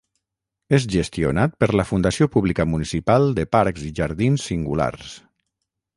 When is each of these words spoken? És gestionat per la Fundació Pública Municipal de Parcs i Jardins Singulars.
És 0.77 0.85
gestionat 0.93 1.53
per 1.63 1.69
la 1.81 1.85
Fundació 1.89 2.29
Pública 2.37 2.67
Municipal 2.71 3.29
de 3.41 3.45
Parcs 3.57 3.87
i 3.89 3.93
Jardins 4.01 4.49
Singulars. 4.53 5.17